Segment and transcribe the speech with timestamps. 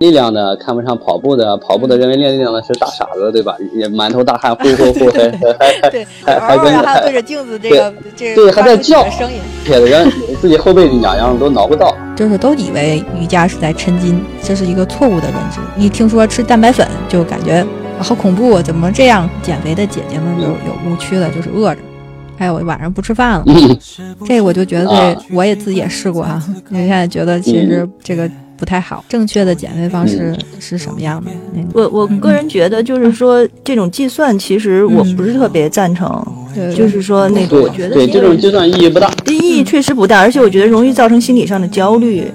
[0.00, 3.54] 力量的看不上跑步的，跑步的认为练力量的是大傻子，对吧？
[3.76, 10.10] 也满头大汗，呼呼呼，还 还对，还对着镜子这个这对还在叫声音，撇的人
[10.40, 11.94] 自己后背痒痒都挠不到。
[12.16, 15.60] 就是都以为瑜伽是在抻筋，这是一个错误的认知。
[15.76, 17.62] 一听说吃蛋白粉，就感觉
[17.98, 18.62] 好恐怖啊！
[18.62, 19.28] 怎么这样？
[19.42, 21.80] 减肥的姐姐们有有误区了，就是饿着。
[22.38, 23.44] 哎，我晚上不吃饭了，
[24.26, 26.42] 这我就觉得这我也自己也试过哈。
[26.70, 28.26] 现在觉得其实这个
[28.60, 29.02] 不太好。
[29.08, 31.30] 正确的减肥方式是什么样的？
[31.72, 36.24] 我我个人觉得，就是说这种计算，其实我不是特别赞成。
[36.76, 42.30] 就是说那个，我觉得对这种计算意义不大，意义确实不大，而且我觉得容易造成心理上的焦虑。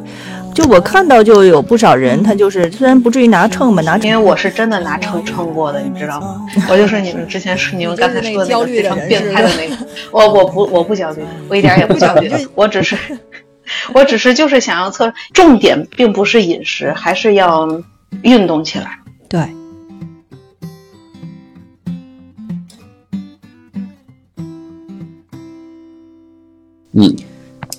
[0.54, 6.42] 就我看到就有不少人，他就是虽然不至于拿秤吧，拿因为我是真的拿秤称过的，你知道吗？
[6.72, 9.76] 我就是你们之前说你们刚才说的那个非常变态的那个，
[10.12, 12.96] 我我不我不焦虑，我一点也不焦虑， 我只是
[13.94, 17.68] 我只是就是想要测，重点并不是饮食，还是要
[18.22, 19.00] 运动起来。
[19.30, 19.42] 对。
[26.94, 27.16] 嗯。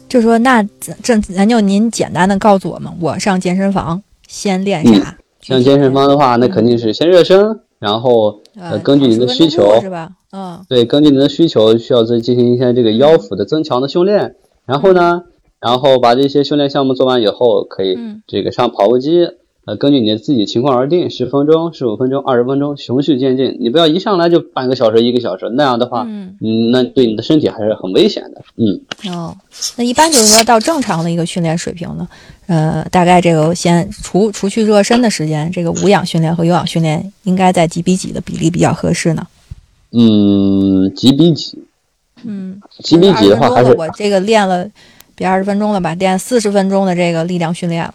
[0.09, 0.62] 就说那
[1.03, 5.17] 这咱就您简单的告诉我们，我上健身房先练啥？
[5.41, 10.11] 上健身房的话，那肯定是先热身，然后呃根据您的需求是吧？
[10.33, 15.23] 嗯，对，根据您的需求需要再进行一些这个腰腹的增强的训练，然后呢，
[15.61, 19.29] 然后把这些训练项目做完以后，可以这个上跑步机。
[19.67, 23.57] 呃，根据你自己情况而定，十分钟、十五分钟、二十分钟，循序渐进。
[23.59, 26.37] 你不要一上来就半个小时、一个小时，那样的话，嗯，
[26.71, 28.43] 那对你的身体还是很危险的。
[28.55, 28.81] 嗯，
[29.12, 29.37] 哦，
[29.77, 32.07] 那一般就是说到正常的一个训练水平呢，
[32.47, 39.27] 呃，大概这个先除除去热身的时间，这个无氧训练和有氧训练应该在几比几的比例比较合适呢？
[39.91, 41.59] 嗯，几比几？
[42.23, 44.65] 嗯，几比几的话还是我这个练了，
[45.17, 47.92] 别二十分钟了吧，练四十分钟的这个力量训练了。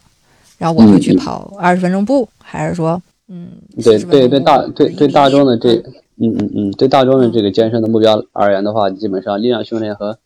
[0.57, 3.47] 然后我就去跑二十分钟步，还是说，嗯，
[3.81, 5.75] 对对对大对对大众的这，
[6.17, 10.19] 嗯嗯嗯，对大众的这个健身的目标而言的话，基本上力量训练和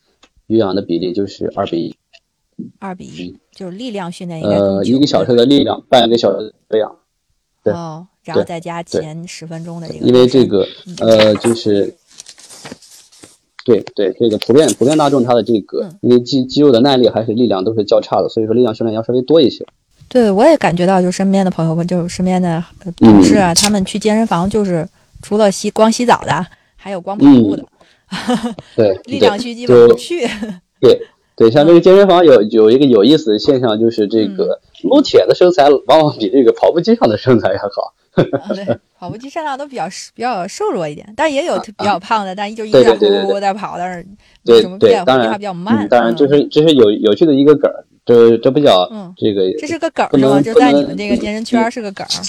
[0.47, 1.95] 有氧的比例就是二比一。
[2.79, 6.95] 二比一，就是力量训练应该呃一个小时的力量，半个小时有氧。
[7.63, 7.73] 对。
[7.73, 10.05] 哦，然后再加前十分钟的这个。
[10.05, 10.65] 因为这个
[10.99, 11.93] 呃就是，
[13.65, 19.65] 对对，这个普遍普遍大众他的这个，因为肌肌肉的耐力还是力量都是较差的，所以说力量训练要稍微多一些。
[20.07, 22.63] 对，我也感觉到，就身边的朋友们，就是身边的
[22.97, 24.87] 同事啊，他们去健身房就是
[25.23, 26.45] 除了洗光洗澡的，
[26.75, 27.65] 还有光跑步的。
[28.77, 30.27] 对，力量区基本不去。
[30.79, 31.01] 对
[31.35, 37.95] 对，像这个健身房有有一个有意思的现象，就是这个撸铁的身材往往比这个跑步机上的身材要好。
[38.55, 44.05] 对，跑步机上的都比较比较瘦弱一点，但也有比较胖的，但就一直呼呼在跑，但是
[44.43, 45.87] 对什么变化比较慢。
[45.89, 47.85] 当然，这是这是有有趣的一个梗儿。
[48.05, 48.87] 这这不叫
[49.17, 50.39] 这个，这是个梗是吗？
[50.39, 52.21] 就在你们这个健身圈是个梗儿，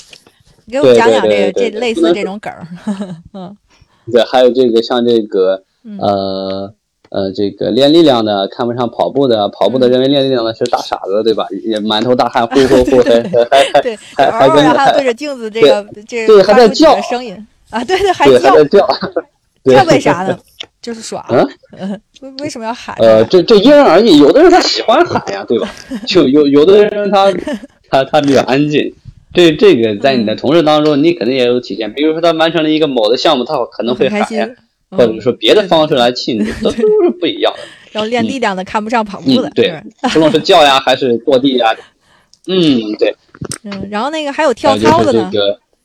[0.73, 2.67] 给我讲讲这个这类似这种梗儿。
[3.35, 3.55] 嗯，
[4.11, 5.63] 对，还有这个像这个
[5.99, 6.75] 呃
[7.11, 11.47] 呃这个练力量的看不上跑步的，跑步的认为练力量的是大傻子，对吧？
[11.65, 13.01] 也满头大汗，呼呼呼，
[13.51, 17.35] 还还对，还还跟还对着镜子这个这对还在叫声音
[17.71, 18.89] 啊，对对，还叫叫，
[19.65, 20.39] 这为啥呢？
[20.81, 21.25] 就是爽。
[21.77, 22.95] 嗯，为为什么要喊？
[23.01, 25.69] 呃，这这因人而异，有的人他喜欢喊呀，对吧？
[26.07, 27.33] 就有有的人他
[27.91, 28.95] 他他比较安静。
[29.35, 31.93] 这这个在你的同事当中，你肯定也有体现。
[31.93, 34.49] 比如说他完成了一个某的项目，他可能会喊呀，
[34.97, 37.61] 或者说别的方式来庆祝，都都是不一样的。
[37.93, 41.75] 然后练力量的看不上跑步的，对，不论是叫呀还是跺地呀，
[42.47, 43.15] 嗯，对。
[43.65, 45.31] 嗯，然后那个还有跳操的呢，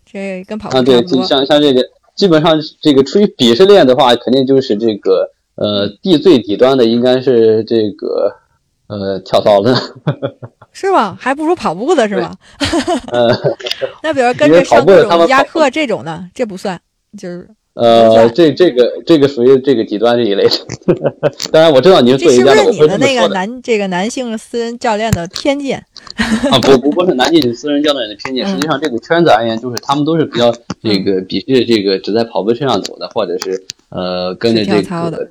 [0.05, 1.81] 这跟跑步啊，对，像像这个。
[2.13, 8.31] 基本上这个出于鄙视链的话，肯定就是这个呃地最底端的应该是这个
[8.87, 9.73] 呃跳操的，
[10.71, 11.17] 是吗？
[11.19, 12.35] 还不如跑步的是吗？
[13.11, 13.33] 呃，
[14.03, 16.79] 那比如跟着上各种瑜伽课这种的，这不算，
[17.17, 17.49] 就是。
[17.73, 20.51] 呃，这这个这个属于这个极端这一类的。
[21.53, 25.81] 当然我知道您做瑜伽的，是不是你的那个男这个男性私人教练的偏见？
[26.51, 30.53] 啊，不不不是男性私人教练的偏见， 实际上这个圈子而言，就是他们都是比较
[30.83, 34.81] 这个鄙视这个只在跑步车上走的，或者是呃跟着这个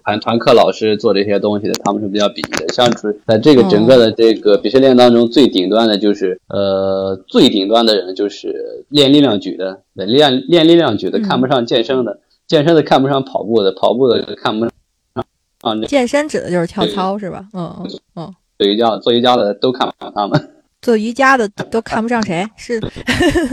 [0.02, 2.72] 团团课老师做这些东西的，他们是比较鄙视的。
[2.72, 2.90] 像
[3.26, 12.18] 在这个整个的这个鄙视链当中，最顶端的就是呃最顶端的人就是练力量举的，练练力量举的看不上健身的。
[12.50, 14.72] 健身的看不上跑步的，跑步的看不上
[15.12, 15.72] 啊。
[15.86, 17.46] 健身指的就是跳操是吧？
[17.52, 18.34] 嗯嗯嗯。
[18.58, 20.50] 做瑜伽做瑜伽的都看不上他们。
[20.82, 22.44] 做瑜伽的都看不上谁？
[22.56, 22.80] 是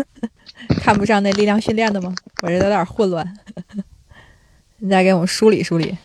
[0.81, 2.11] 看不上那力量训练的吗？
[2.41, 3.37] 我这有点混乱。
[4.79, 5.95] 你再给我们梳理梳理。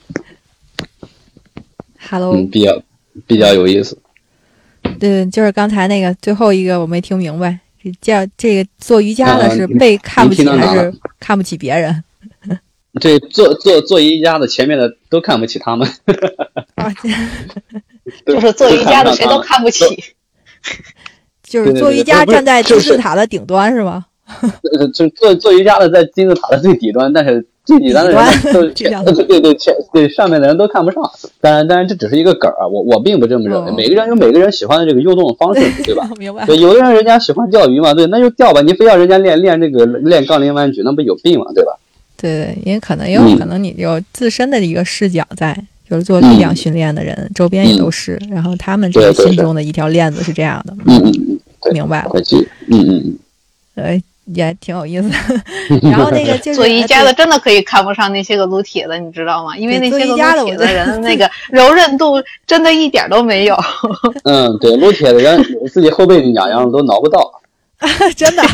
[2.11, 2.37] Hello。
[2.37, 2.83] 嗯，比较
[3.27, 3.97] 比较有意思。
[5.01, 12.05] 对，就是刚才那个最后一个我没听明白，这叫这个做瑜伽的是被看不起还是看不起别人？
[13.01, 15.89] 对，做做做瑜伽的前面的都看不起他们。
[18.27, 19.85] 就是做瑜伽的谁都看不起。
[21.43, 24.07] 就是做瑜伽站在金字塔的顶端是吗？
[24.95, 28.65] 就做做瑜伽的在金字塔的最底端，但是最底端的人都
[29.25, 31.03] 对对前对上面的人都看不上。
[31.41, 33.73] 当然，当然这只是一个梗儿啊，我我并不这么认为。
[33.73, 36.09] 每个人有每个人喜欢的这个运动方式，对吧？
[36.19, 36.47] 明白。
[36.47, 38.63] 对，有的人人家喜欢钓鱼嘛，对，那就钓吧。
[38.63, 41.73] 你非要人家练练这个练杠铃弯举，那不有病嘛，对吧？
[42.23, 45.53] 对对，因为可能也有可能你有自身的一个视角在，
[45.91, 50.73] 就是做力量训练的人周边也都是，然后他们这个心中的一条链子是这样的。
[50.87, 52.11] 嗯嗯嗯，明白了。
[52.15, 53.19] 嗯嗯嗯。
[53.75, 55.11] 呃，也挺有意思。
[55.83, 59.57] 然后那个做瑜伽的真的可以看不上那些个撸铁的，你知道吗？
[59.57, 63.59] 因为那些个撸铁的人那个 柔韧度真的一点都没有。
[64.25, 65.43] 嗯，对，撸铁的人
[65.73, 67.41] 自己后背痒痒都挠不到。
[68.15, 68.45] 真的，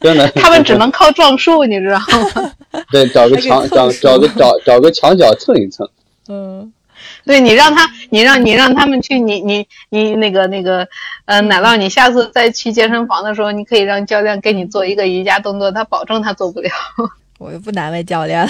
[0.00, 0.26] 真的。
[0.30, 2.50] 他们只能靠撞树，你知道吗？
[2.94, 5.88] 对，找个墙，找找个找找个墙角蹭一蹭。
[6.28, 6.72] 嗯。
[7.26, 10.86] 对你让他，你让你让他们去，你你你那个那个，
[11.24, 16.70] 呃，奶酪，你下次再去健身房的时候，你可以让教练给你做一个瑜伽动作，他保证他做不了。
[17.38, 18.48] 我又不难为教练了。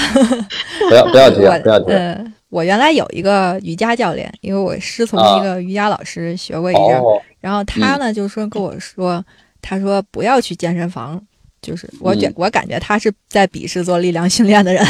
[0.88, 2.14] 不要不要这样，不要这样。
[2.16, 7.02] 嗯，我原来有一个瑜伽教练，因为我师从一个瑜伽老师学过一阵，
[7.40, 9.24] 然后他呢就说跟我说，
[9.62, 11.20] 他说不要去健身房，
[11.64, 14.84] 就是我觉我感觉他是在鄙视做力量训练的人。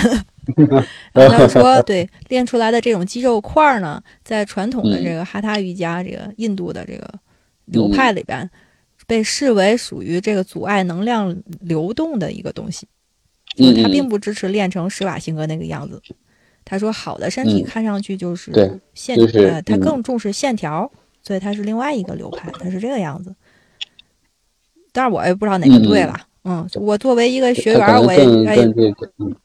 [1.14, 7.08] 然后他说：“对，练出来的这种肌肉块儿呢，在传统的这个哈他瑜伽，这个印度的这个
[7.64, 8.50] 流派里边，
[9.06, 12.86] 被视为属于这个阻碍能量流动的一个东西。
[13.56, 16.02] 嗯，他并不支持练成施瓦辛格那个样子。
[16.62, 18.52] 他说，好的身体看上去就是
[18.92, 20.90] 线，呃，他更重视线条，
[21.22, 23.34] 所以他是另外一个流派，他是这个样子。
[24.92, 26.14] 但是我也不知道哪个对了。”
[26.46, 28.58] 嗯，我作为一个学员，我也哎，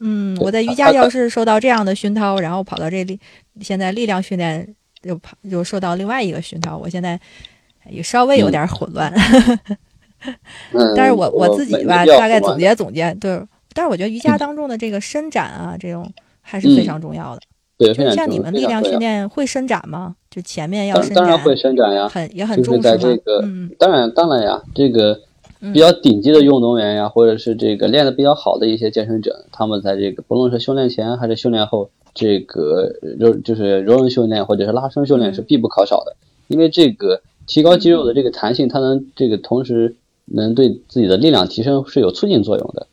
[0.01, 3.18] 嗯，我在瑜伽教室受到这样的熏陶，然后跑到这里，
[3.62, 7.18] 现在力量训练又跑又受到另外一个熏陶，我现在
[7.90, 9.13] 也稍微有点混乱。
[10.98, 13.42] 但是我我自己吧，大概总结总结，对，
[13.74, 16.12] 但是我觉得瑜伽当中的这个伸展啊，这种
[16.42, 17.42] 还是非常重要的。
[17.78, 20.16] 对，就像你们力量训练会伸展吗？
[20.30, 23.42] 就前面要伸展，当然会伸展呀，很也很重视在这个，
[23.78, 25.18] 当然当然呀，这个。
[25.59, 36.15] 比较顶级的运动员呀，或者是这个练得比较好的一些健身者，他们在这个不论是训练前还是训练后，这个柔就是柔韧训练或者是拉伸训练是必不可少的。
[36.47, 39.95] 因为这个提高肌肉的这个弹性，它能这个同时
[40.25, 42.88] 能对自己的力量提升是有促进作用的。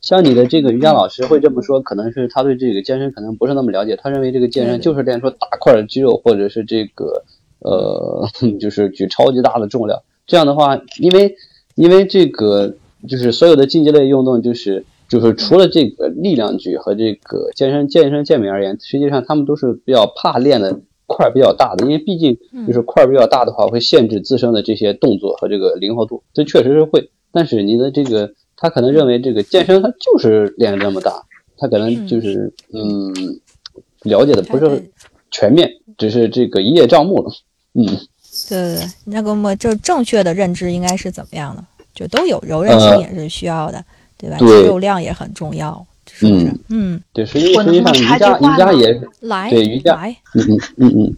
[0.00, 7.24] 像你的这个瑜伽老师会这么说，可能是他对这个健身可能不是那么了解，他认为这个健身就是练出大块的肌肉，或者是这个
[7.58, 8.28] 呃
[8.60, 10.00] 就是举超级大的重量。
[10.26, 11.34] 这样的话，因为
[11.76, 12.74] 因为这个
[13.06, 26.22] 就是所有的竞技类运动，就是就是除了这个力量举和这个健身健身健美而言，实际上他们都是比较怕练的块比较大的，因为毕竟就是块比较大的话，会限制自身的这些动作和这个灵活度。
[26.32, 31.24] 这确实是会，但是你的这个他可能认为这个健身他就是练这么大，
[31.58, 33.12] 他可能就是嗯
[34.02, 34.90] 了解的不是
[35.30, 37.30] 全面，只是这个一叶障目了，
[37.74, 37.84] 嗯。
[38.48, 41.64] 对对对，那个么就正确的认知应该是怎么样的？
[41.94, 43.82] 就都有柔韧性也是需要的，
[44.18, 44.36] 对吧？
[44.38, 46.52] 肌肉量也很重要，是不是？
[46.68, 49.98] 嗯，对，实际实际上瑜伽瑜伽也来对瑜伽，
[50.34, 51.16] 嗯嗯嗯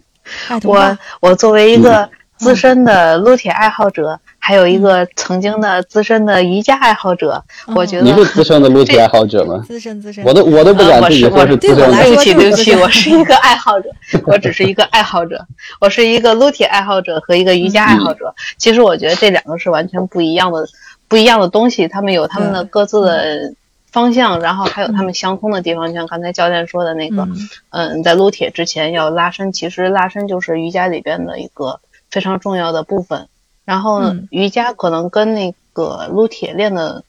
[0.49, 2.09] 嗯，我我作为一个
[2.39, 4.19] 资深的撸铁爱好者。
[4.41, 7.43] 还有一个曾经的资深的瑜伽爱好者，
[7.75, 9.61] 我觉得你是资深的撸铁爱好者吗？
[9.67, 11.91] 资深资深，我都我都不敢自己说是资深。
[11.91, 13.89] 对 不起对不起，我是一个爱好者，
[14.25, 15.45] 我只是一个爱好者，
[15.79, 18.33] 我是一个撸铁爱好者和一个瑜伽爱好者。
[18.57, 20.65] 其实我觉得这两个是完全不一样的，
[21.07, 23.53] 不一样的东西，他们有他们的各自的
[23.91, 25.93] 方向，然后还有他们相通的地方。
[25.93, 27.27] 像刚才教练说的那个，
[27.69, 33.27] 嗯，在撸铁之前要拉伸，其实拉伸就是瑜伽里边的一个非常重要的部分。
[33.65, 37.03] 然后瑜伽可能跟那个撸铁练的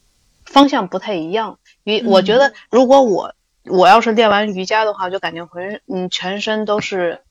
[0.45, 1.59] 方向不太一样。
[1.85, 7.23] 瑜，我觉得如果我我要是练完瑜伽的话，就感觉浑嗯全身都是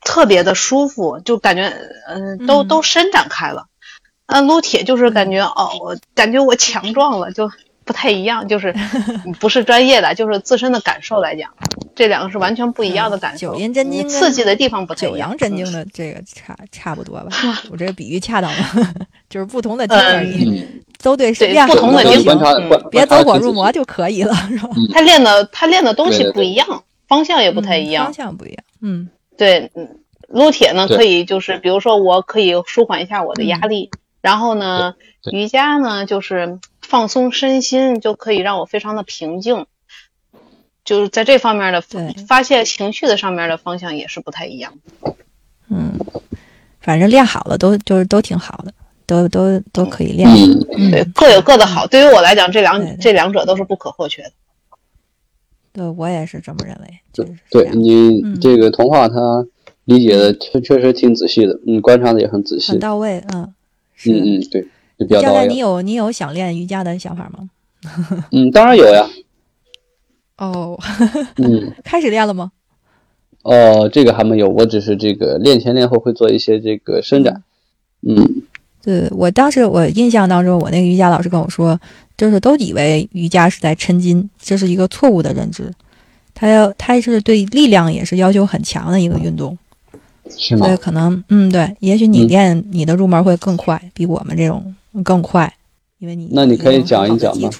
[0.00, 1.72] 特别的舒服，就感觉
[2.08, 3.66] 嗯都都伸展开了。
[4.26, 7.50] 那撸铁就是感觉哦，我感觉我强壮了，就
[7.84, 8.48] 不太一样。
[8.48, 8.74] 就是
[9.38, 11.54] 不是专业的，就是自身的感受来讲。
[11.94, 17.30] 这两个是完全不一样的感受，九阴真经刺激的地方不九阳真经的这个差差不多吧？
[17.70, 18.94] 我这个比喻恰当吗？
[19.28, 20.66] 就是不同的经而已，
[21.02, 22.22] 都对练不同的经，
[22.90, 24.68] 别走火入魔就可以了，是吧？
[24.92, 28.64] 他练的他练的东西不一样，方向也不太一样，方向不一样。
[28.80, 29.70] 嗯，对，
[30.28, 34.94] 撸铁呢可以就是比如说我可以舒缓一下我的压力，然后呢
[35.30, 39.66] 瑜伽呢，就是放松身心，就可以让我非常的平静。
[40.84, 41.80] 就是在这方面的
[42.26, 44.72] 发泄情绪的上面的方向也是不太一样。
[45.68, 45.92] 嗯，
[46.80, 48.74] 反正练好了都就是都挺好的，
[49.06, 50.28] 都都都可以练。
[50.90, 51.86] 对，各有各的好。
[51.86, 54.32] 对于我来讲，这两这两者都是不可或缺的。
[55.72, 56.98] 对，我也是这么认为。
[57.12, 59.46] 就是对你这个童话，他
[59.84, 63.22] 理解的确确实挺仔细的，嗯，观察的也很仔细，很到位。
[63.32, 63.54] 嗯，
[64.06, 64.62] 嗯嗯，对，
[64.98, 65.46] 就比较到位。
[65.46, 67.48] 你有你有想练瑜伽的想法吗？
[68.32, 69.08] 嗯，当然有呀。
[70.38, 70.78] 哦，
[71.36, 72.52] 嗯，开始练了吗？
[73.42, 77.42] 哦，这个还没有，我只是这个练前练后会做一些这个伸展。
[78.02, 78.42] 嗯，
[78.82, 81.78] 对我当时我印象当中，我那个瑜伽老师跟我说，
[82.16, 85.72] 就是都以为瑜伽是在抻筋，这是一个错误的认知。
[86.34, 89.58] 他要他是对力量也是要求很强的一个运动，
[90.30, 90.66] 是吗？
[90.66, 94.74] 所以可能嗯，对，也许你练你的入门会更快，比我们这种
[95.04, 95.52] 更快，
[95.98, 97.50] 因为你那你可以讲一讲吗？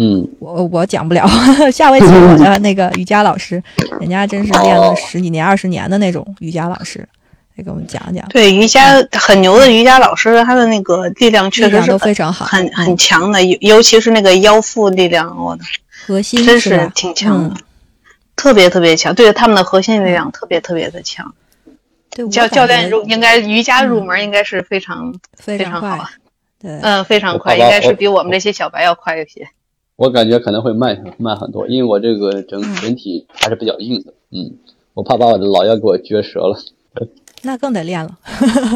[0.00, 1.26] 嗯，我我讲不了，
[1.72, 3.60] 下回请我的那个瑜伽老师，
[4.00, 7.00] 人家真是练了十几年、二十年的那种瑜伽老师，
[7.56, 8.24] 来给我们讲讲。
[8.28, 15.64] 对，瑜伽很牛的瑜伽老师，他的那个力量确实是都非常好，很很强的，尤尤其是那个腰腹力量，我的
[16.06, 17.56] 核心真是挺强的，
[18.36, 19.12] 特别特别强。
[19.12, 21.34] 对他们的核心力量特别特别的强。
[22.10, 26.08] 对，教教练入应该瑜伽入门应该是非常非常好，
[26.60, 29.48] 对，嗯，非常快，应该是比我们这些小白要快一些。
[29.98, 34.52] 我感觉可能会慢慢很多，因为我这个整整体还是比较硬的，嗯，
[34.94, 36.56] 我怕把我的老腰给我撅折了。
[37.42, 38.16] 那更得练了。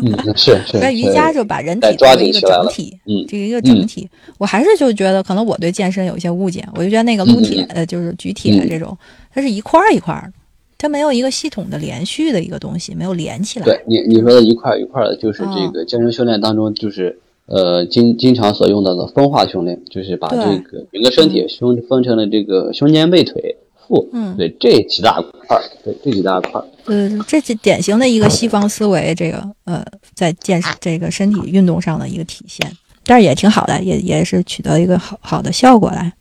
[0.02, 0.78] 嗯，是 是。
[0.80, 4.08] 那瑜伽就把人体作为一个整体，嗯，这个一个整体。
[4.36, 8.98] 我还是就觉得，可能我对健身有一些误解，我就觉得那个撸铁的，就是举铁这种，
[9.32, 10.32] 它是一块儿一块儿的，
[10.76, 13.64] 它没有一个系统的连续的一个东西，没有连起来。
[13.64, 17.20] 对你你说的一块一块的，就是这个健身训练当中就是。
[17.46, 23.56] 呃，经经常所用到的分化训练，就是把这个整个身体胸分成了这个胸肩背腿
[23.86, 29.84] 腹，嗯，对这几大块儿，对这几大块儿，嗯，这是典型的一个西方思维，这个呃，
[30.14, 32.64] 在健这个身体运动上的一个体现，
[33.04, 36.12] 但是也挺好的，也也是取得一个好好的效果来。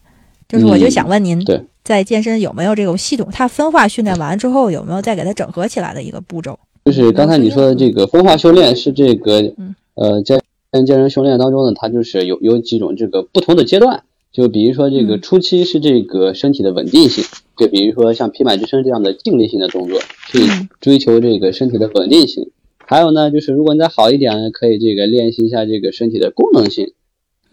[0.50, 1.40] 就是我就想问您，
[1.84, 3.30] 在健身有没有这种系统？
[3.32, 6.60] 它分化训练完之后，有没有再给它整合起来的一个步骤？
[6.84, 10.42] 就是刚才你说的这个分化训练是这个，嗯呃，在。
[10.72, 17.26] 在健身训练当中呢，它就是有有几种这个不同的阶段，就比如说这个初期是这个身体的稳定性，
[17.58, 20.00] 就比如说像平板支撑这样的静力性的动作，
[20.30, 20.40] 去
[20.80, 22.52] 追求这个身体的稳定性。
[22.86, 26.94] 还有呢，就是如果你再好一点，可以这个练习一下这个身体的功能性，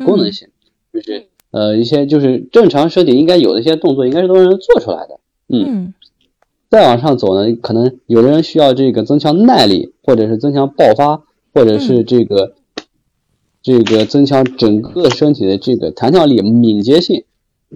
[0.05, 0.47] 功能性
[0.93, 5.19] 就是呃一些就是正常身体应该有的一些动作，应该是都能做出来的。
[5.49, 5.93] 嗯，
[6.71, 12.55] 再往上走呢，可能有的人需要这个增强耐力，或者是增强爆发，或者是这个。
[13.63, 17.25] 这个增强整个身体的这个弹跳力、敏捷性，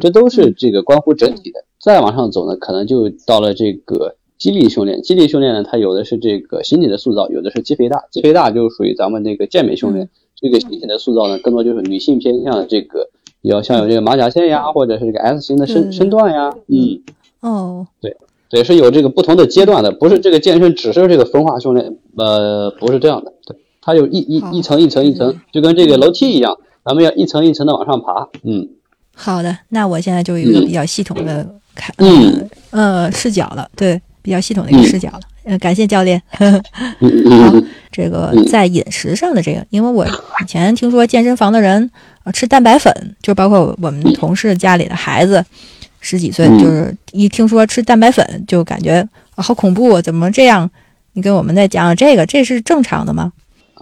[0.01, 1.65] 这都是这个关乎整体的。
[1.81, 5.03] 再往上走呢，可能就到了这个肌力训练。
[5.03, 8.05] 肌力训练呢，它有的是这个形体的塑造，有的是肌肥大。
[8.11, 10.09] 肌肥大就属于咱们那个健美训练。
[10.37, 13.09] 这个形体的塑造呢，更多就是女性偏向这个，
[13.41, 16.53] 比较像有这个马甲线呀，或者是这个 S 型的身身段呀。
[16.67, 17.03] 嗯，
[17.41, 18.17] 哦，对，
[18.51, 23.57] 对，是有这个不同的阶段的，不是这个健身只是这个分化训练，呃，不是这样的，对。
[23.85, 28.29] 它有一一一层一层一层，就跟这个楼梯一样，咱们要一层一层的往上爬。
[28.45, 28.69] 嗯，
[29.15, 35.21] 好的，那我现在就有一个比较系统的看，嗯呃视角了，对，比较系统的一个视角了。
[35.45, 36.23] 嗯，感谢教练。
[36.31, 37.55] 好，
[37.91, 41.91] 这个在饮食上的这个，因为我以前听说健身房的人
[42.23, 45.45] 啊吃蛋白粉，就包括我们同事家里的孩子
[46.01, 50.71] 十几岁，就是一听说吃蛋白粉就感觉好恐怖，怎么这样？
[51.15, 53.33] 你给我们再讲讲这个，这是正常的吗？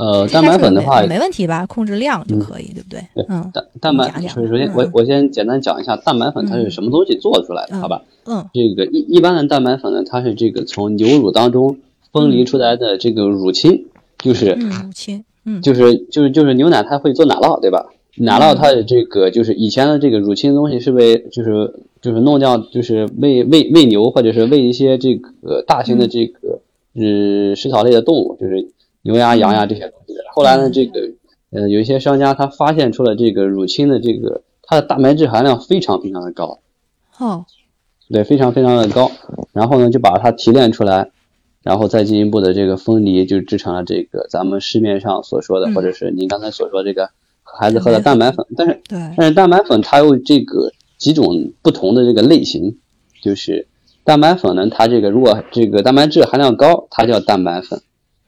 [0.00, 1.66] 呃，蛋白粉的话没问题吧？
[1.66, 3.00] 控制量就可以，对不对？
[3.14, 8.00] 对，嗯，蛋蛋白，首先我我先简单讲一下蛋白粉它是什么东西做出来的，好吧？
[8.24, 11.76] 嗯，这个一一般的蛋白粉呢，它是这个从牛乳当中
[12.14, 17.84] 分离出来的这个乳清，就是乳清，嗯，就是就是就是牛奶它会做奶酪，对吧？
[18.16, 26.60] 奶酪它的这个就是以前的这个乳清东西是被就是就是弄掉就是喂喂喂牛或者是喂一些这个大型的这个
[26.94, 28.70] 呃食草类的动物，就是。
[29.02, 31.00] 牛呀、羊呀这些东西，后来呢，这个
[31.50, 36.60] 呃，有一些商家他发现出了这个乳清的这个它的蛋白质含量非常非常的高，
[37.18, 37.44] 哦，
[38.10, 39.10] 对，非常非常的高，
[39.52, 41.10] 然后呢就把它提炼出来，
[41.62, 47.10] 然后再进一步的这个分离，就制成了这个咱们市面上所说的，或者是您刚才所说这个
[47.42, 48.80] 孩子喝的蛋白粉，但是
[49.16, 52.78] 但是蛋白粉它有这个几种不同的这个类型，
[53.22, 53.66] 就是
[54.04, 57.80] 蛋白粉呢，它这个如果这个蛋白质含量高，它叫蛋白粉。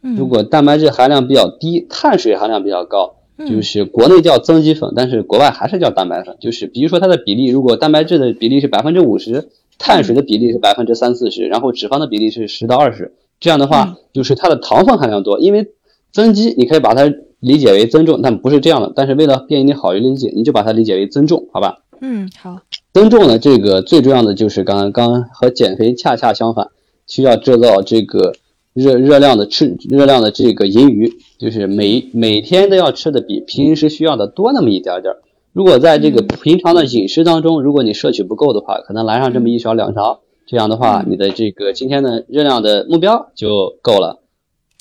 [0.02, 3.14] 如果蛋白质含量比较低，碳水含量比较高，
[3.46, 6.36] 就是国内叫增肌粉，但是国外还是叫蛋白粉。
[6.40, 15.38] 就是比如说它的比例，如果蛋白质的比例是百分之五十，碳水的比例是百分之三四十，然后脂肪的比例是十到二十，这样的话就是它的糖分含量多。
[15.38, 15.68] 因为
[16.12, 18.92] 增肌你可以把它理解为增重，但不是这样的。
[18.94, 21.78] 但是为了便于你好于理解，你就把它理解为增重，好吧？
[22.00, 22.58] 嗯，好。
[22.92, 26.68] 增重呢，这个最重要的就是刚刚和减肥恰恰相反，
[27.06, 28.34] 需要制造这个
[28.74, 35.14] 热热量的吃热量的这个盈余，就是每每天都要吃的比平时需要的多那么一点点。
[35.52, 44.22] 如果在这个平常的饮食当中，如果你摄取不够的话，可能来上这么一勺两勺，这样的话，你的这个今天的热量的目标就够了。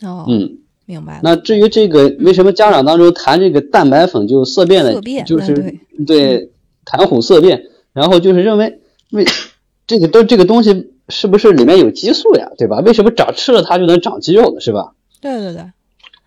[0.04, 1.20] 哦，嗯，明白了。
[1.24, 6.52] 那至于这个为什么家长当中谈这个蛋白粉就色变的，就是对
[6.86, 7.66] 谈虎色变。
[7.94, 8.80] 然后就是认为，
[9.12, 9.26] 为
[9.92, 12.78] 这个都这个东西是不是里面有激素呀，对吧？
[12.80, 14.94] 为什么长吃了它就能长肌肉呢，是吧？
[15.20, 15.62] 对对对，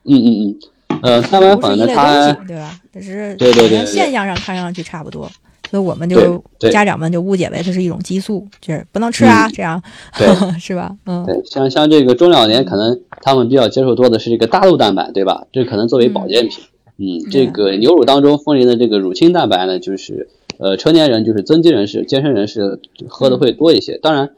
[0.04, 0.58] 嗯嗯
[0.90, 2.78] 嗯，呃，蛋白粉呢，它对吧？
[2.92, 5.26] 只是对对对，现象上看上去差不多，
[5.70, 9.82] 所以我们就家长们就误解为它是一种激素，就是不能吃啊，这样
[10.60, 10.94] 是吧？
[11.06, 15.46] 嗯，对，像像这个中老年可能他们比较接受多的是这个大豆蛋白，对吧？
[15.50, 16.62] 这可能作为保健品。
[16.98, 20.28] 嗯，这个牛乳当中丰林的这个乳清蛋白呢，就是。
[20.58, 23.98] 呃，成年人就是增肌人士、健身人士喝的会多一些。
[23.98, 24.30] 当然，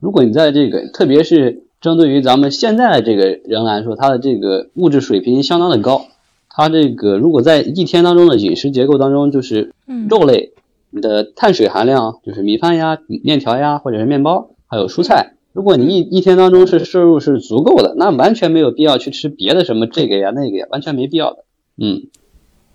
[0.00, 6.06] 如果你在这个，特别是针对于咱们现在的这个人来说，他的这个物质水平相当的高。
[6.48, 9.72] 他这个如果在一天当中的饮食结构当中，就是
[10.08, 10.52] 肉类，
[10.90, 15.34] 你的碳水含量就是米饭呀、面条呀，或者是面包，还有蔬菜。
[15.52, 21.44] 如果你一一天当中是摄入是足够的，那完全没有必要去吃别的什么这个呀那个呀，完全没必要的。
[21.76, 22.08] 嗯。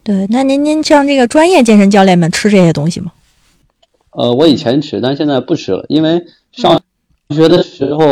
[0.03, 3.13] 对，那您您像这个专业健身教练们吃这些东西吗？
[4.11, 6.81] 呃，我以前吃，但现在不吃了，因为上
[7.29, 8.03] 学的时候，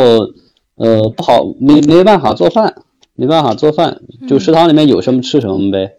[0.76, 2.82] 呃，不好，没没办法做饭，
[3.14, 5.96] 没办法做饭，就食堂里面有什么吃什么呗。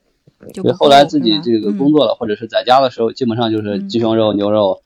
[0.52, 4.82] 就后来自己这个工作了，或者是在家的时候，基本上就是鸡胸肉、牛肉，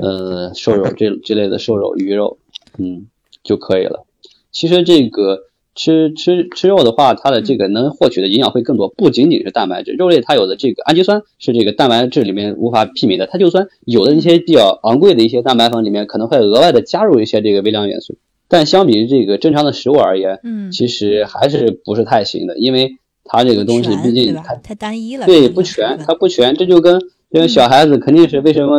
[0.00, 2.38] 呃，瘦肉这这类的瘦肉、鱼肉，
[2.78, 3.06] 嗯，
[3.42, 4.06] 就可以了。
[4.52, 5.40] 其实这个。
[5.74, 9.92] 吃吃吃肉的话，它的这个能获取的营养会更多，不仅仅是蛋白质。
[9.92, 13.26] 肉类它有的这个氨基酸是这个蛋白质里面无法媲美的。
[13.26, 28.78] 它就算有的一些比较昂贵的一些蛋白粉里面可能会额外的加入一些这个微量元素，但相比于这个正常的食物而言，嗯，其实还是不是太行的，因为它这个东西毕竟它太单一了，对，不全，它不全，这就跟因为小孩子肯定是为什么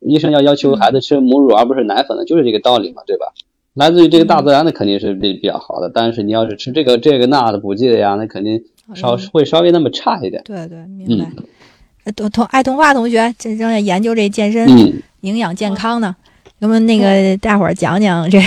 [0.00, 3.26] 医生要要求孩子吃母乳而不是奶粉的，就是这个道理嘛，对吧？
[3.78, 8.60] 来自于这个大自然的肯定是比比较好的，但是你要是吃这个这个那的补剂的呀，那肯定
[8.94, 10.42] 稍会稍微那么差一点。
[10.44, 11.30] 对对，明白。
[12.16, 14.66] 同同爱童话同学正正在研究这健身
[15.20, 16.16] 营养健康呢，
[16.58, 18.42] 那么那个大伙儿讲讲这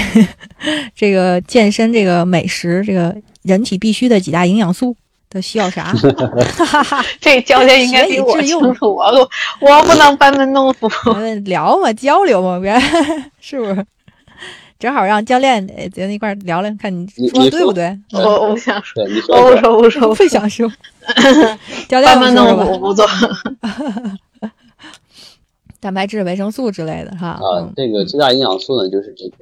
[0.94, 4.96] 这个健身这个美食，这个人体必需的几大营养素
[5.30, 5.94] 都需要啥？
[7.22, 9.06] 这教练应该比我清楚，我
[9.62, 10.90] 我不能班门弄斧。
[11.46, 12.78] 聊嘛，交流嘛，别
[13.40, 13.86] 是不是？
[14.82, 17.96] 正好让教练咱一块聊聊，看你说对不对？
[18.14, 20.68] 我我不想说，我不说不说 不想说。
[21.88, 23.06] 教练们弄我不做。
[25.80, 27.28] 蛋白质、维生素之类的哈。
[27.28, 29.36] 啊，这个七大营养素呢，就是这个。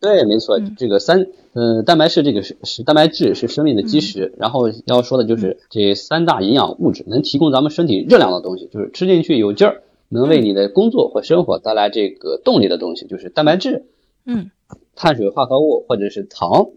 [0.00, 4.32] 对，没错，这个三呃，蛋白质这个是是蛋白质是生命的基石。
[4.38, 13.84] 然后要说的就是这三大营养物质，能提供咱们身体热量的东西，就是吃进去有劲儿，能为你的工作或生活带来这个动力的东西，就是蛋白质。
[14.26, 14.50] 嗯。
[14.96, 16.68] 碳水化合物或者是糖，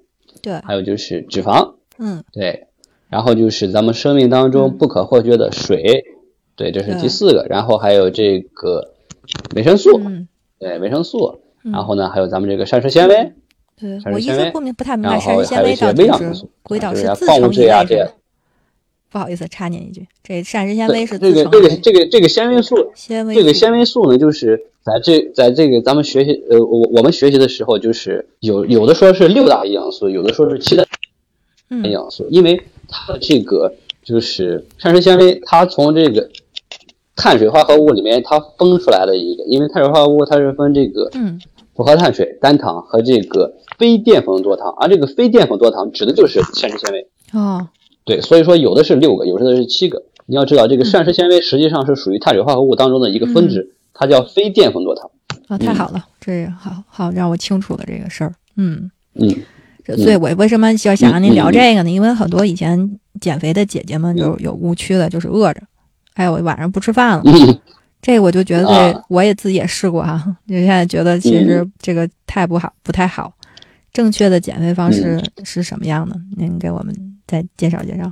[0.42, 2.68] 对，还有就是脂肪，嗯，对，
[3.10, 6.04] 然后就是咱们生命当中不可或缺的水，
[6.56, 8.94] 对，这是第四个，然后还有这个
[9.56, 10.28] 维生素，嗯。
[10.60, 13.34] 对，维生素，然后呢，还有咱们这个膳食纤维，
[13.80, 18.14] 对，我一直不明不太明白膳食纤维到底是归到是自成一类的。
[19.12, 30.86] 不好意思，插您一句，这膳食纤维是这个这个这个这个纤维素，纤维这个纤维素呢，就是在这在这个咱们学习呃我我们学习的时候，就是有有的说是六大营养素，有的说是七大
[31.84, 36.30] 营养素，因为它的这个就是膳食纤维，它从这个
[37.18, 41.42] 碳水化合物里面它分出来的一个，因为碳水化合物它是分这个嗯
[41.76, 47.68] 复合碳水单糖和这个非淀粉多糖，而这个非淀粉多糖指的就是膳食纤维哦。
[48.06, 50.04] 对，所以说有的是六个，有的是七个。
[50.30, 55.10] 你要知道，这个膳食纤维实际上是属于碳水化合物当中的一个分支，它叫非淀粉多糖。
[55.48, 58.34] 啊，太好了，这好好让我清楚了这个事儿。
[58.56, 59.30] 嗯嗯，
[59.98, 61.90] 所以我为什么要想让您聊这个呢？
[61.90, 65.62] 因为很多以前减肥的姐姐们就有误区的，就是饿着，
[66.16, 67.24] 哎，我晚上不吃饭了。
[68.02, 73.34] 这个我就觉得，这我也自己也试过哈，就现在觉得其实这个太不好，不太好。
[73.92, 76.16] 正确的减肥方式是什么样的？
[76.38, 76.94] 您给我们。
[77.30, 78.10] 再介绍介绍，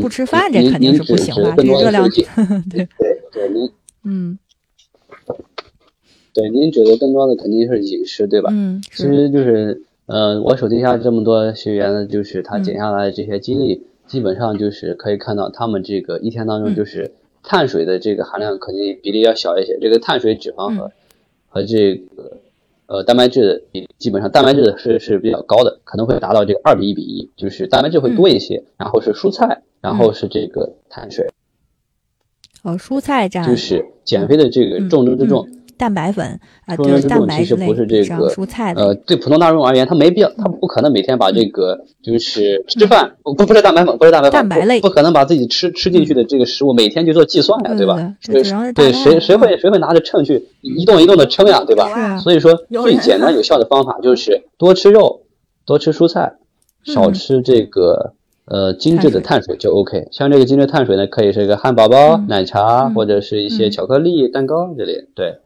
[0.00, 1.52] 不吃饭这肯定是不行吧？
[1.54, 2.08] 这热量，
[2.70, 3.70] 对对对，您
[4.04, 4.38] 嗯，
[6.32, 8.50] 对您指的更多的肯定是饮食，对吧？
[8.52, 17.12] 嗯，其实就是，呃，我手底下这么多学员呢，就是他减下来的这些经历，基本上就是可以看到他们这个一天当中就是
[17.42, 20.90] 碳水的这个含量肯定比例要小一些，这个碳水、脂肪和
[21.48, 22.38] 和这个。
[22.92, 31.28] 呃，蛋白质的比基本上蛋白质是是比较高的，可能会达到这个二比一比一，就是蛋白质会多一些，然后是蔬菜，然后是这个碳水。
[32.64, 35.48] 哦，蔬菜占就是减肥的这个重中之重。
[35.80, 48.14] 蛋白粉啊，就是蛋白质类这个蔬菜呃，对普通大众而言，他没必要，他不可能每天把这个就是吃饭不不是蛋白粉，不是蛋白粉，蛋白类不可能把自己吃吃进去的这个食物每天去做计算呀，对吧？
[48.26, 48.42] 对
[48.74, 52.18] 对，谁谁会谁会拿着秤去一动一动的称呀，对吧？
[52.18, 55.22] 所以说最简单有效的方法就是多吃肉，
[55.64, 56.34] 多吃蔬菜，
[56.84, 58.12] 少吃这个
[58.44, 60.08] 呃精致的碳水就 OK。
[60.12, 65.38] 像这个精致碳水呢，可以是一个汉堡包、奶茶或者是一些巧克力、蛋糕这类，对。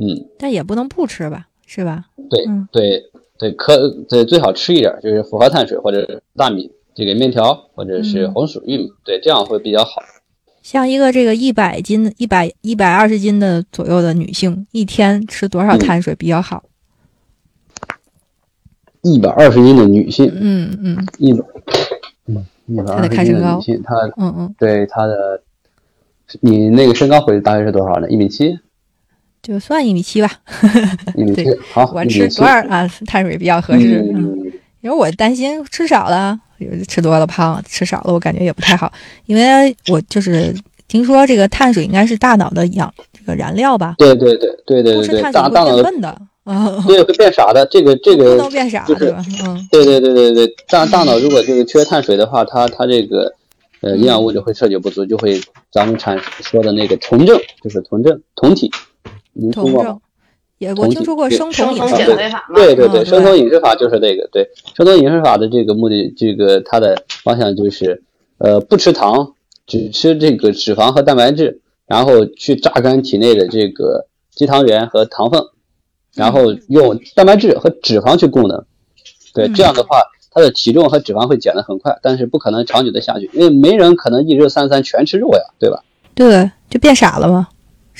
[0.00, 2.06] 嗯，但也不能不吃吧，是吧？
[2.30, 3.02] 对对
[3.38, 3.76] 对，可
[4.08, 10.00] 对最好吃一点，就是复合碳水或者大米这个面条或者是红薯玉米，对，这样会比较好。
[10.62, 16.64] 像一个这个一百斤、一百一百二十斤的左右的女性，一天吃多少碳水比较好？
[19.02, 21.44] 一百二十斤的女性，嗯嗯，一百，
[22.26, 25.42] 嗯，一百二十斤的女性，她，嗯嗯，对她的，
[26.40, 28.08] 你那个身高会大约是多少呢？
[28.08, 28.58] 一米七。
[29.42, 30.30] 就算一米七吧，
[31.16, 31.90] 一米七好。
[31.94, 32.86] 我吃多少啊？
[33.06, 34.00] 碳水比较合适。
[34.14, 36.38] 嗯，因为我担心吃少了，
[36.86, 38.92] 吃多了胖，吃少了我感觉也不太好。
[39.26, 40.54] 因为我就是
[40.88, 43.94] 听说这个碳水应该是大脑的养这个燃料吧？
[43.98, 46.08] 对对对对对对，大大脑笨的
[46.44, 47.66] 啊， 对会变傻的。
[47.70, 49.24] 这个这个不能变傻对吧？
[49.46, 53.32] 嗯，对对对对对，大大脑如果这个缺碳水的话，它它这个
[53.80, 55.40] 呃营养物质会摄取不足，就会
[55.72, 58.70] 咱们产说的那个酮症，就是酮症酮体。
[59.52, 60.00] 酮症，
[60.58, 64.28] 也我听说过生酮饮食法对对对，生酮饮食法就是这个。
[64.32, 68.02] 对，生酮饮食法的这个目的，这个它的方向就是，
[68.38, 69.34] 呃，不吃糖，
[69.66, 75.42] 只吃这个脂肪和蛋白质，然后去榨干体内的这个肌糖原和糖分，
[76.14, 78.64] 然后用蛋白质和脂肪去供能。
[79.32, 80.00] 对，这样的话，
[80.32, 85.82] 它的体重和脂肪会减得很快，但是不可能长久的下去，因为没人可能一日三餐全吃肉呀，对吧？
[86.14, 87.48] 对，就变傻了吗？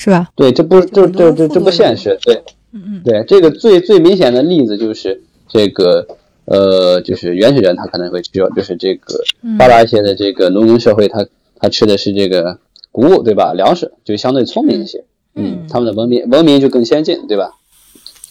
[0.03, 0.31] 是吧？
[0.35, 2.19] 对，这不这这这这不现实。
[2.23, 6.07] 对，嗯嗯，对，这个最最明显的例子就是这个
[6.47, 9.23] 呃，就是原始人他可能会吃，就是这个
[9.59, 11.27] 发达一些的这个农耕社会，他
[11.59, 12.59] 他吃的是这个
[12.91, 13.53] 谷物，对吧？
[13.53, 17.51] 粮食就相对聪明一些，嗯，他们的文明文明就更先进，对吧？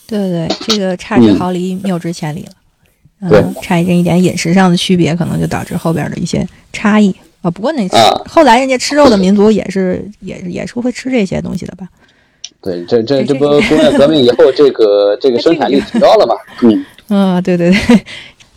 [0.07, 3.29] 对对对，这个差之毫厘，谬之千里了。
[3.29, 7.13] 对，差一点一点饮食上的区别，可能就导致后边的一些差异。
[7.41, 7.87] 啊，不过那
[8.27, 11.87] 后来人家吃肉的民族也是， 也也是会吃这些东西的吧？
[12.61, 16.35] 对，这这这不工业 革命以后， 这个这个生产力提高了嘛？
[16.63, 18.01] 嗯，嗯，对对对，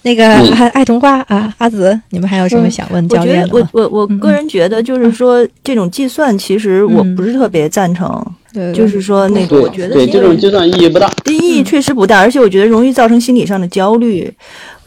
[0.03, 3.55] 那个爱爱童话啊，阿紫，你们还有什么想问教练的？
[3.55, 8.21] 我我我个人觉得，就是说这种计算，其实我不是特别赞成。
[8.53, 14.31] 对，就是说那个，我觉得对这种计算意义不大，意义确实不大，而且我觉得容易造成心理上的焦虑。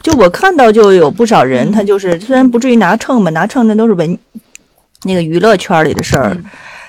[0.06, 4.16] 就我看到就有不少人，他就是虽然不至于拿秤吧，拿秤那都是文
[5.02, 6.36] 那个娱乐圈里的事儿，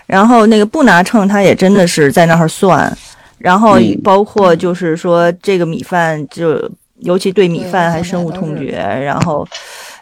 [0.06, 2.95] 然后那个不拿秤，他也真的是在那儿算，
[3.39, 9.47] 然后包括就是说这个米饭，就尤其对米饭还深恶痛绝，然后。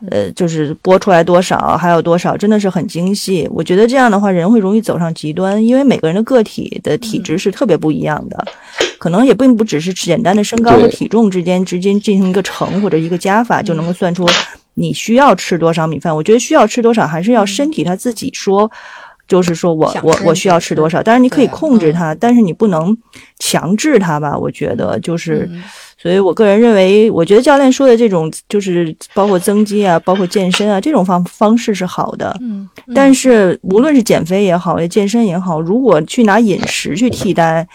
[0.09, 3.47] 呃，就是播出来多少，还有多少，真的是很精细。
[3.51, 8.45] 我觉得这样的话，人会容易走上极端，因为每个人的个体的体质是特别不一样的，
[8.97, 14.25] 可能也并不只是简单的身高和体重之间直接进行一个乘或者一个加法就能够算出
[14.73, 16.13] 你需要吃多少米饭。
[16.15, 18.69] 我觉得需要吃多少，还是要身体他自己说，
[19.27, 21.01] 就是说我我我需要吃多少。
[21.03, 22.95] 但是你可以控制它，但是你不能
[23.39, 24.37] 强制它吧？
[24.37, 25.49] 我觉得就是。
[25.97, 32.35] 所以我个人认为，我觉得教练说的这种就是包括增肌啊，包括健身啊，这种方方式是好的。
[32.41, 32.69] 嗯。
[32.93, 37.67] 但是无论是减肥也好，健身也好，如果去拿饮食去替代，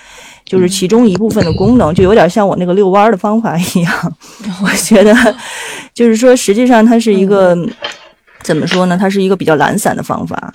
[0.45, 4.15] 就是其中一部分的功能，就有点像我那个遛弯的方法一样。
[4.63, 5.13] 我觉得，
[5.93, 7.57] 就是说，实际上它是一个
[8.43, 8.97] 怎么说呢？
[8.97, 10.53] 它是一个比较懒散的方法。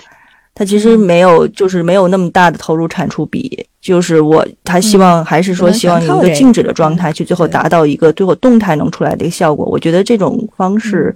[0.56, 3.68] 它其实没有，就是没有那么大的投入产出比。
[3.82, 9.64] 就是我，他希望还是说希望一个静止的状态，去最后达到一个最后动态能出来的一个效果。
[9.66, 11.16] 我觉得这种方式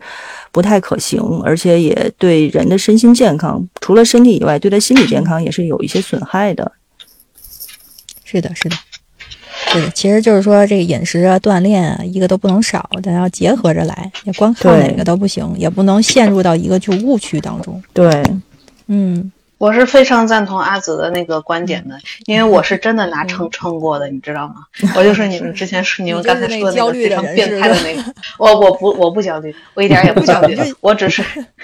[0.51, 6.71] 不太可行，而且也对人的身心健康，除了身体以外，对他心理健康也是有一些损害的。
[8.23, 8.75] 是的，是的。
[9.73, 17.81] 对，其实就是说这个饮食啊、锻炼啊，一个都不能少，咱要结合着来，也光靠哪个都不行，也不能陷入到一个就误区当中。
[17.93, 18.23] 对，
[18.89, 19.31] 嗯。
[19.57, 24.55] 我是非常赞同阿紫的那个观点的，因为我是真的拿秤称过的，你知道吗？
[24.95, 28.01] 我就是你 们之前说你们刚才说的那个非常变态的那个，
[28.37, 31.21] 我我不我不焦虑，我一点也不焦虑，我只是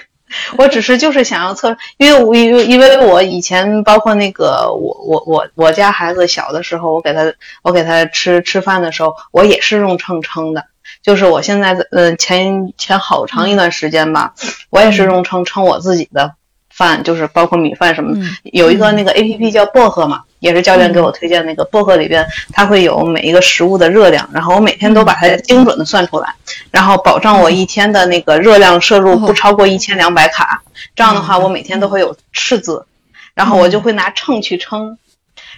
[0.58, 10.66] 我只是就是想要测，因为我因为因为我以前包括那个我我我我家孩子小的时候，我给他我给他吃吃饭的时候，我也是用秤称的，
[11.02, 14.34] 就是我现在嗯前前好长一段时间吧，
[14.68, 16.34] 我也是用秤称我自己的。
[16.76, 18.20] 饭就是包括米饭什么的，
[18.52, 26.34] 有一个那个 A P P 叫薄荷嘛，也是教练给我推荐那个薄荷里边，它会有每一个食物的热量，然后我每天都把它精准的算出来，
[26.70, 30.62] 然后保证我一天的那个热量摄入不超过一千两百卡，
[30.94, 32.84] 这样的话我每天都会有赤字，
[33.32, 34.98] 然后我就会拿秤去称，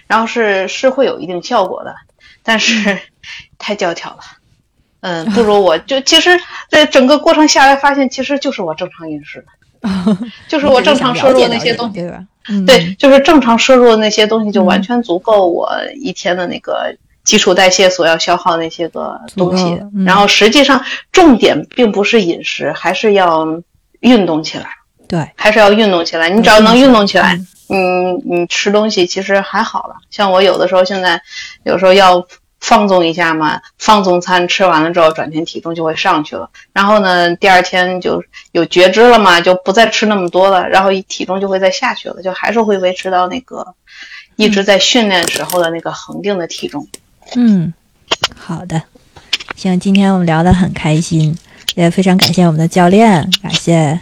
[0.07, 1.93] 然后是是会有一定效果的，
[2.43, 2.97] 但是
[3.59, 4.19] 太教条了，
[5.01, 9.45] 嗯， 不如我就其实在整个过程下来发现，其实就是我正常饮食。
[10.47, 12.23] 就是我正常摄入那些东西，对吧？
[12.65, 19.81] 对，就是正常摄入的那些东西，就完全足够我一天的那个基础代谢所要消耗那些个东西。
[20.05, 23.45] 然后实际上重点并不是饮食，还是要
[23.99, 24.67] 运动起来。
[25.07, 26.29] 对，还是要运动起来。
[26.29, 27.39] 你只要能运动起来，
[27.69, 29.95] 嗯，你吃东西其实还好了。
[30.09, 31.21] 像我有的时候现在
[31.63, 32.25] 有时候要。
[32.59, 36.49] 放纵一下嘛，放纵餐吃完了之后，转天体重就会上去了。
[36.73, 43.65] 然后呢，第二天就有觉知了嘛，就不再吃那么多了，然后体重就会再下去了，就还是会维持到那个
[44.35, 46.87] 一直在训练时候的那个恒定的体重。
[47.35, 47.73] 嗯，
[48.35, 48.81] 好的，
[49.55, 51.37] 行，今天我们聊得很开心，
[51.75, 53.99] 也非常感谢我们的教练，感谢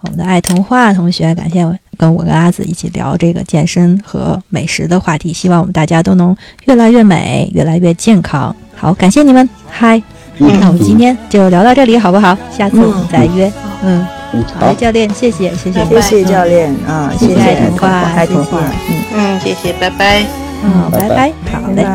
[0.00, 1.76] 我们的爱童话同学，感谢我。
[1.98, 8.54] 跟我跟阿紫一起聊这个健身和美食的话题，希望我们大家都能越来越美，越来越健康。
[8.74, 10.00] 好，感谢你们，嗨，
[10.38, 12.36] 那我们今天就聊到这里，好不好？
[12.56, 13.50] 下次我们再约。
[13.82, 14.06] 嗯，
[14.58, 18.58] 好的，教练，谢谢，谢谢，谢谢教练啊，谢谢爱童话，爱童话，
[18.90, 20.24] 嗯嗯，谢谢，拜拜，
[20.64, 21.86] 嗯，拜拜，好嘞。